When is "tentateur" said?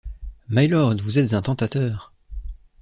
1.43-2.11